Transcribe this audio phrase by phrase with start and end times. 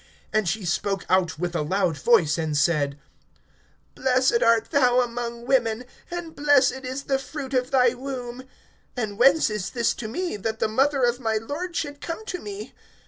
[0.33, 2.97] (42)And she spoke out with a loud voice and said:
[3.93, 8.45] Blessed art thou among women, and blessed is the fruit of thy womb.
[8.97, 12.39] (43)And whence is this to me, that the mother of my Lord should come to
[12.41, 12.73] me?